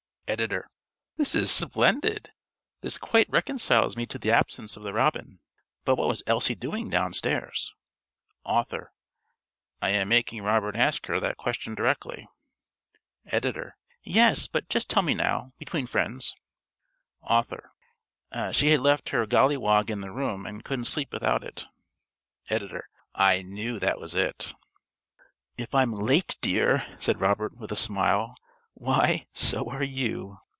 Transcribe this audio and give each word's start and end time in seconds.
(~Editor.~ 0.33 0.69
This 1.17 1.35
is 1.35 1.51
splendid. 1.51 2.29
This 2.79 2.97
quite 2.97 3.29
reconciles 3.29 3.97
me 3.97 4.05
to 4.05 4.17
the 4.17 4.31
absence 4.31 4.77
of 4.77 4.83
the 4.83 4.93
robin. 4.93 5.41
But 5.83 5.97
what 5.97 6.07
was 6.07 6.23
Elsie 6.25 6.55
doing 6.55 6.89
downstairs? 6.89 7.73
~Author.~ 8.45 8.93
I 9.81 9.89
am 9.89 10.07
making 10.07 10.41
Robert 10.41 10.77
ask 10.77 11.05
her 11.07 11.19
that 11.19 11.35
question 11.35 11.75
directly. 11.75 12.29
~Editor.~ 13.25 13.75
Yes, 14.03 14.47
but 14.47 14.69
just 14.69 14.89
tell 14.89 15.03
me 15.03 15.13
now 15.15 15.51
between 15.59 15.85
friends. 15.85 16.33
~Author.~ 17.21 17.73
She 18.53 18.69
had 18.69 18.79
left 18.79 19.09
her 19.09 19.25
golliwog 19.27 19.89
in 19.89 19.99
the 19.99 20.11
room, 20.13 20.45
and 20.45 20.63
couldn't 20.63 20.85
sleep 20.85 21.11
without 21.11 21.43
it. 21.43 21.65
~Editor.~ 22.49 22.87
I 23.13 23.41
knew 23.41 23.79
that 23.79 23.99
was 23.99 24.15
it.) 24.15 24.53
"If 25.57 25.75
I'm 25.75 25.91
late, 25.91 26.37
dear," 26.39 26.85
said 27.01 27.19
Robert, 27.19 27.57
with 27.57 27.73
a 27.73 27.75
smile, 27.75 28.37
"why, 28.73 29.27
so 29.33 29.69
are 29.69 29.83
you." 29.83 30.37